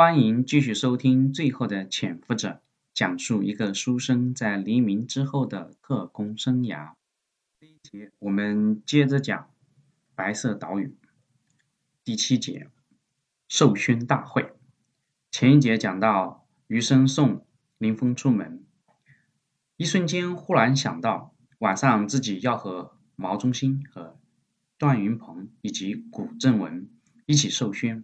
[0.00, 2.48] 欢迎继续收听《最后的潜伏者》，
[2.94, 6.94] 讲述一个书生在黎明之后的特工生涯。
[7.60, 9.38] 这一节我们接着讲
[10.14, 10.86] 《白色岛屿》
[12.02, 12.70] 第七节
[13.46, 14.54] 授勋大会。
[15.30, 17.44] 前一节讲到余生送
[17.76, 18.64] 林峰出门，
[19.76, 24.18] 一瞬间忽然想到晚上自己要和毛中心和
[24.78, 26.88] 段云鹏以及古正文
[27.26, 28.02] 一起授勋。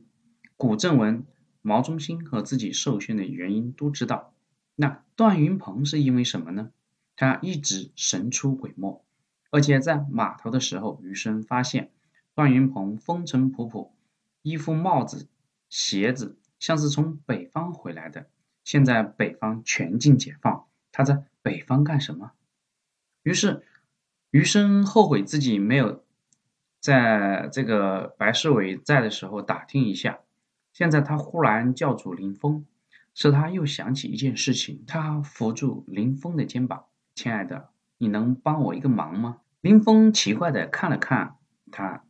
[0.59, 1.25] 古正文。
[1.67, 4.33] 毛中心和自己受训的原因都知道，
[4.77, 6.71] 那段云鹏是因为什么呢？
[7.17, 9.05] 他一直神出鬼没，
[9.51, 11.91] 而且在码头的时候，余生发现
[12.37, 13.91] 段云鹏风尘仆仆，
[14.43, 15.27] 衣服、帽子、
[15.69, 18.27] 鞋子像是从北方回来的。
[18.63, 22.31] 现在北方全境解放，他在北方干什么？
[23.25, 23.65] 于是
[24.31, 26.05] 余生后悔自己没有
[26.79, 30.21] 在这个白世伟在的时候打听一下。
[30.77, 32.67] 现在他忽然叫住林峰，
[33.15, 34.85] 使他又想起一件事情。
[34.87, 36.85] 他扶住林峰的肩膀
[37.17, 41.37] ：“亲爱的，你能帮我一个忙吗？”林峰奇怪的看了看
[41.73, 42.05] 他，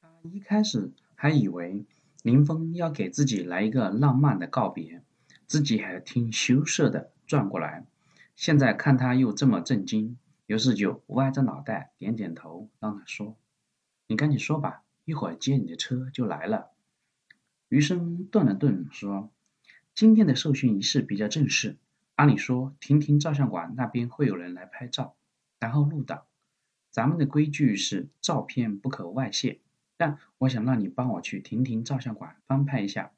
[0.00, 1.86] 他一开始还以为
[2.24, 5.00] 林峰要给自己来一个浪漫的告别，
[5.46, 7.86] 自己还挺羞涩的转过来。
[8.34, 13.36] 现在看他又这么震惊，于是就歪着脑袋点点头，让他说
[14.08, 16.70] ：“你赶紧说吧，一会儿接你的车就来了。”
[17.72, 19.32] 余生顿了顿，说
[19.96, 21.78] ：“今天的授勋仪式比较正式，
[22.16, 25.16] 按理说亭亭照相馆那边会有人来拍照，
[25.58, 26.24] 然后录档。
[26.90, 29.62] 咱们的规矩是照片不可外泄，
[29.96, 33.12] 但我想让你帮我去亭亭照相馆翻拍一下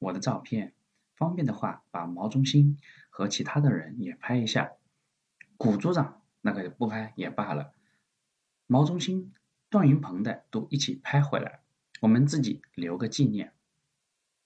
[0.00, 0.74] 我的照片，
[1.14, 2.78] 方便的话把毛中心
[3.10, 4.72] 和其他的人也拍一下。
[5.56, 7.74] 古组长那个不拍也罢了，
[8.66, 9.32] 毛中心、
[9.68, 11.60] 段云鹏的都一起拍回来，
[12.00, 13.52] 我们自己留个纪念。”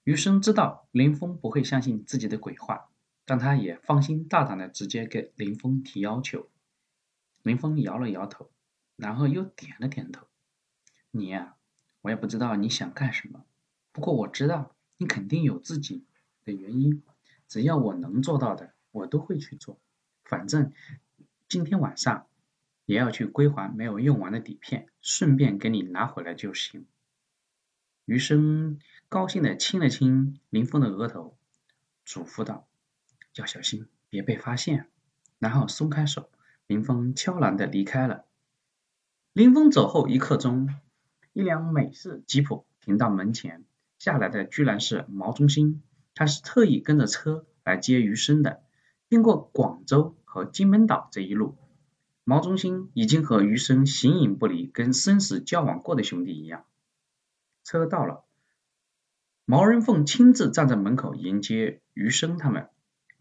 [0.05, 2.91] 余生知道林峰不会相信自己的鬼话，
[3.25, 6.49] 但他也放心大胆的直接给林峰提要求。
[7.43, 8.51] 林峰摇了摇头，
[8.97, 10.27] 然后又点了点头。
[11.11, 11.57] 你呀，
[12.03, 13.45] 我也不知道你想干什么，
[13.93, 16.05] 不过我知道你肯定有自己
[16.45, 17.03] 的原因。
[17.49, 19.81] 只要我能做到的，我都会去做。
[20.25, 20.73] 反正
[21.49, 22.27] 今天晚上
[22.85, 26.87] 也要去归还没有用完的底片，顺便给你拿回来就行。
[28.07, 28.81] 余生
[29.15, 31.37] 高兴地亲了亲林峰的额头，
[32.05, 32.67] 嘱咐道
[33.37, 34.89] ：“要小心，别被发现。”
[35.39, 36.29] 然后松开手，
[36.67, 38.25] 林峰悄然地离开了。
[39.33, 40.69] 林峰走后一刻钟，
[41.33, 43.63] 一辆美式吉普停到门前，
[44.01, 45.85] 下来的居然是毛中心。
[46.17, 48.65] 他是特意跟着车来接余生的。
[49.09, 51.57] 经过广州和金门岛这一路，
[52.25, 56.65] 毛中心已经和余生形影不离，跟生死交往过的兄弟一样。
[57.63, 58.25] 车到了，
[59.47, 62.71] 毛人凤亲自站在门口迎接余生他们。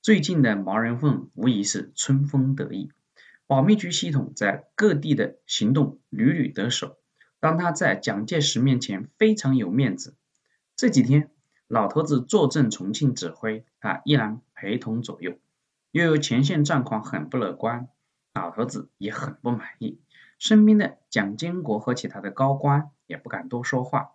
[0.02, 2.94] 最近的毛人凤无疑是春风得意，
[3.46, 6.96] 保密局系统在各地的行动屡屡得手，
[7.42, 10.16] 让他在蒋介石面前非常有面子。
[10.78, 11.30] 这几天
[11.68, 15.38] 老头子坐镇重庆指挥，他依然陪同左右。
[15.92, 17.90] 又有前线战况很不乐观，
[18.34, 20.00] 老头子也很不满意。
[20.40, 24.12] 身边的蒋经国和其他的高官也不敢多说话。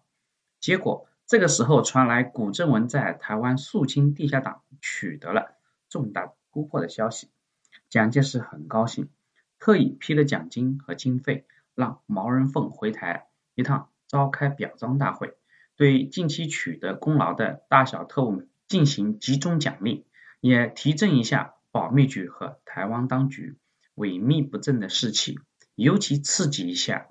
[0.58, 5.58] 结果，这个时候传来古正文在台湾肃清地下党取得了
[5.90, 7.28] 重大突破的消息。
[7.90, 9.10] 蒋介石很高兴，
[9.58, 11.44] 特意批了奖金和经费，
[11.74, 15.36] 让毛人凤回台一趟，召开表彰大会，
[15.76, 20.06] 对近期取得功劳的大小特务们进行集中奖励，
[20.40, 23.58] 也提振一下保密局和台湾当局
[23.94, 25.38] 萎靡不振的士气，
[25.74, 27.08] 尤其刺激一下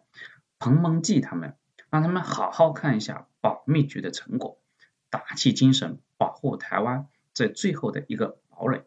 [0.57, 1.53] 彭蒙记他们。
[1.89, 4.59] 让他们好好看一下保密局的成果，
[5.09, 8.83] 打起精神保护台湾这最后的一个堡垒。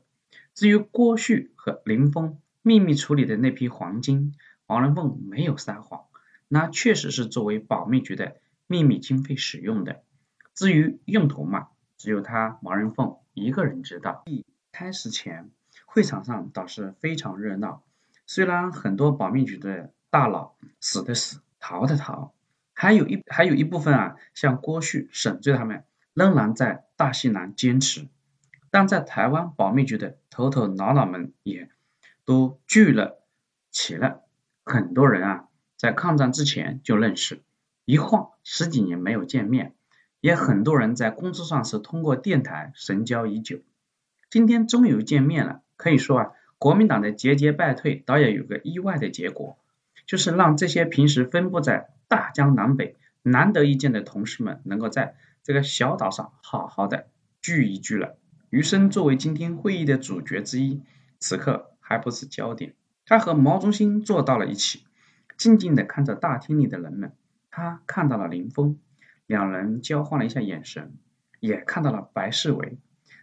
[0.54, 4.34] 至于郭旭和林峰秘密处理的那批黄金，
[4.66, 6.04] 黄仁凤没有撒谎，
[6.48, 10.02] 那确实是作为保密局的秘密经费使用的。
[10.52, 14.22] 至于用途嘛，只有他毛人凤一个人知道。
[14.26, 15.50] 一开始前，
[15.86, 17.82] 会场上倒是非常热闹，
[18.26, 22.34] 虽然很多保密局的大佬死的死，逃的逃。
[22.80, 25.84] 还有一还有一部分啊，像郭旭、沈醉他们
[26.15, 28.09] 仍然在大西南坚持，
[28.71, 31.68] 但在台湾保密局的头头脑脑们也
[32.24, 33.22] 都聚了
[33.71, 34.22] 齐了。
[34.65, 37.42] 很多人啊，在抗战之前就认识，
[37.84, 39.74] 一晃十几年没有见面，
[40.22, 43.59] 也很多人在工作上是通过电台神交已久。
[44.30, 49.59] 今天终于见面了，可以说啊，国民党的节节败退倒也有个意外的结果，
[50.10, 55.15] 就是让这些平时分布在大江南北难得一见的同事们，能够在
[55.45, 57.07] 这个小岛上好好的
[57.41, 58.16] 聚一聚了。
[58.48, 60.83] 余生作为今天会议的主角之一，
[61.21, 62.74] 此刻还不是焦点。
[63.07, 64.83] 他和毛中心坐到了一起，
[65.36, 67.13] 静静地看着大厅里的人们。
[67.48, 68.80] 他看到了林峰，
[69.28, 70.92] 两人交换了一下眼神，
[71.39, 72.78] 也看到了白世维。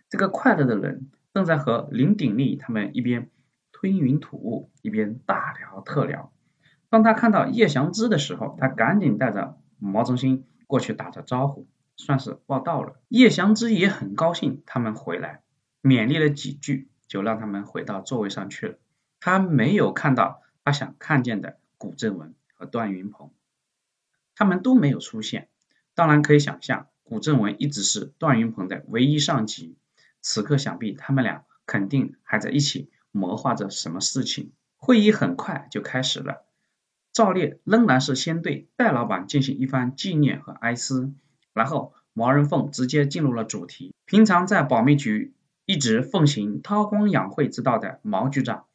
[0.07, 3.29] 这个快乐的人正在和林鼎立他们一边
[3.73, 6.31] 吞云吐雾，一边大聊特聊。
[6.89, 12.99] 当他看到叶祥之的时候，他赶紧带着毛中心过去打着招呼，算是报到了。
[13.09, 15.41] 叶祥之也很高兴他们回来，
[15.81, 18.75] 勉励了几句，就让他们回到座位上去了。
[19.19, 23.31] 他没有看到他想看见的古正文和段云鹏，
[24.35, 25.49] 他们都没有出现。
[25.93, 29.75] 当然可以想象，古正文一直是段云鹏的唯一上级。
[30.21, 34.53] 此刻想必他们俩肯定还在一起谋划着什么事情。
[34.75, 36.45] 会议很快就开始了。
[37.17, 41.11] 赵烈仍然是先对戴老板进行一番纪念和哀思，
[41.51, 43.91] 然后毛人凤直接进入了主题。
[44.05, 45.33] 平常在保密局
[45.65, 48.65] 一直奉行韬光养晦之道的毛局长，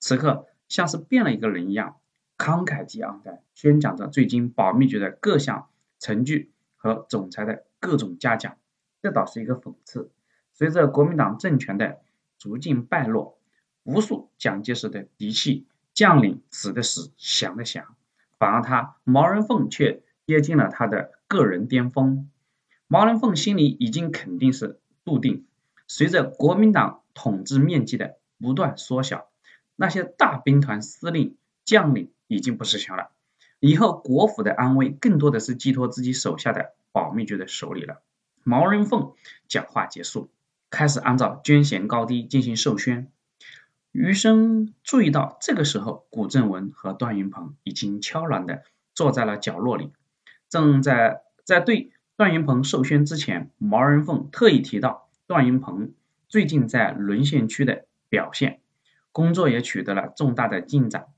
[0.00, 1.98] 此刻像是变了一个人一样，
[2.36, 5.68] 慷慨激昂的宣讲着最近保密局的各项
[6.00, 8.56] 成绩和总裁的各种嘉奖。
[9.00, 10.10] 这倒是一个讽刺。
[10.52, 12.00] 随着国民党政权的
[12.36, 13.38] 逐渐败落，
[13.84, 15.68] 无数蒋介石的嫡系。
[15.94, 17.94] 将领死的死，降的降，
[18.38, 22.30] 反而他毛人凤却接近了他的个人巅峰。
[22.88, 25.46] 毛人凤心里已经肯定是笃定，
[25.86, 29.28] 随着国民党统治面积的不断缩小，
[29.76, 33.10] 那些大兵团司令将领已经不吃香了。
[33.60, 38.02] 以后国府的安危更多的是寄托自己手下的保密局的手里了。
[38.42, 39.12] 毛人凤
[39.46, 40.30] 讲话结束，
[40.68, 43.10] 开始按照军衔高低进行授宣。
[43.92, 48.62] 余生注意到，这个时候，古正文和段云鹏已经悄然的
[48.94, 49.92] 坐在了角落里。
[50.48, 55.92] 正在在对段云鹏授宣之前，毛人凤特意提到段云鹏
[56.26, 58.60] 最近在沦陷区的表现，
[59.12, 61.08] 工作也取得了重大的进展，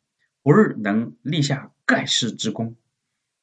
[0.42, 2.74] 不日能立下盖世之功。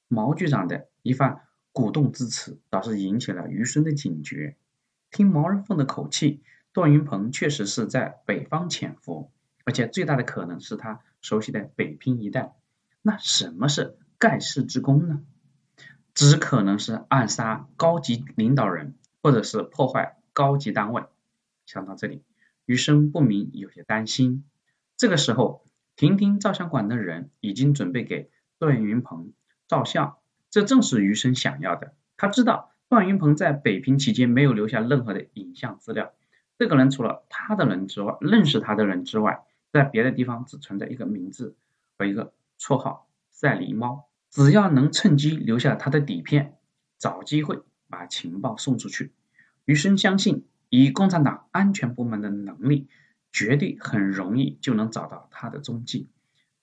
[0.09, 1.39] 毛局长的一番
[1.71, 4.57] 鼓动之词，倒是引起了余生的警觉。
[5.09, 6.43] 听毛人凤的口气。
[6.73, 9.31] 段云鹏确实是在北方潜伏，
[9.65, 12.53] 而且最大的可能是他熟悉的北平一带。
[13.01, 15.21] 那什么是盖世之功呢？
[16.13, 21.03] 只可能是暗杀高级领导人，或者是破坏高级单位。
[21.65, 22.23] 想到这里，
[22.65, 24.43] 余生不明有些担心。
[24.97, 25.65] 这个时候，
[25.95, 28.29] 亭亭照相馆的人已经准备给
[28.59, 29.33] 段云鹏
[29.67, 30.17] 照相，
[30.49, 31.95] 这正是余生想要的。
[32.17, 36.13] 他知道段云鹏在北平期间没有留下任何的影像资料。
[36.61, 41.55] 这个人除了他的人之外，认识他的人之外，在别的地方只存在一个名字
[41.97, 44.05] 和一个绰号“赛狸猫”。
[44.29, 46.53] 只要能趁机留下他的底片，
[46.99, 49.11] 找机会把情报送出去。
[49.65, 52.87] 余生相信，以共产党安全部门的能力，
[53.33, 56.09] 绝对很容易就能找到他的踪迹。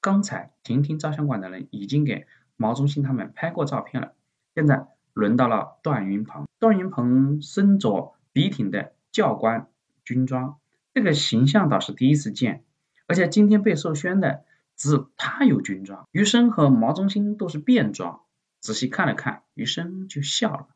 [0.00, 4.12] 刚才婷婷照相馆的人已经给毛中心他们拍过照片了，
[4.54, 6.46] 现在轮到了段云鹏。
[6.60, 9.68] 段云鹏身着笔挺的教官。
[10.08, 10.58] 军装
[10.94, 12.64] 这个形象倒是第一次见，
[13.06, 14.42] 而且今天被授宣的
[14.74, 18.22] 只他有军装，余生和毛中心都是便装。
[18.58, 20.68] 仔细看了看，余生就笑了。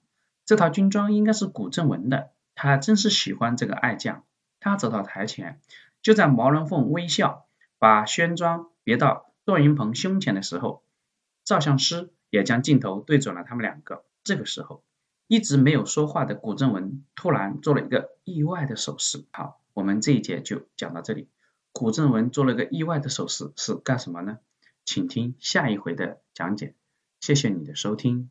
[0.44, 4.23] 这套军装应该是古正文的，他真是喜欢这个爱将。
[4.61, 5.62] 他走到台前，
[6.03, 7.46] 就在毛人凤微笑
[7.79, 10.82] 把宣装别到段云鹏胸前的时候，
[11.43, 14.05] 照相师也将镜头对准了他们两个。
[14.24, 14.84] 这个时候。
[15.29, 19.24] 一直没有说话的古正文突然做了一个意外的手势。
[19.32, 21.29] 好，我们这一节就讲到这里。
[21.72, 24.38] 古正文做了个意外的手势是干什么呢？
[24.84, 26.74] 请听下一回的讲解。
[27.20, 28.20] 谢谢你的收听。